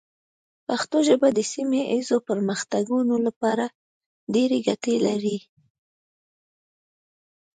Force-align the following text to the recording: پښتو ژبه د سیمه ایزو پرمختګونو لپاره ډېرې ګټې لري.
پښتو 0.67 0.97
ژبه 1.07 1.27
د 1.33 1.39
سیمه 1.53 1.81
ایزو 1.93 2.17
پرمختګونو 2.29 3.15
لپاره 3.27 3.65
ډېرې 4.33 4.57
ګټې 4.67 4.95
لري. 5.05 5.37